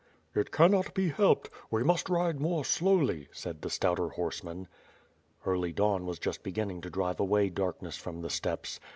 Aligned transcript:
"It 0.33 0.49
cannot 0.51 0.95
be 0.95 1.09
helped. 1.09 1.51
We 1.69 1.83
must 1.83 2.09
ride 2.09 2.39
more 2.39 2.65
slowly," 2.65 3.27
said 3.31 3.61
the 3.61 3.69
stouter 3.69 4.09
horseman. 4.09 4.67
Early 5.45 5.71
dawn 5.73 6.07
was 6.07 6.17
just 6.17 6.41
beginning 6.41 6.81
to 6.81 6.89
drive 6.89 7.19
away 7.19 7.49
darkness 7.49 7.97
from 7.97 8.21
the 8.23 8.31
steppes. 8.31 8.79